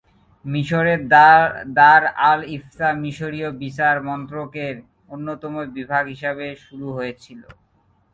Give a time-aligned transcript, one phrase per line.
[0.45, 1.01] মিশরের
[1.77, 4.75] দার আল-ইফতা মিশরীয় বিচার মন্ত্রকের
[5.09, 7.41] অন্যতম বিভাগ হিসাবে শুরু হয়েছিল।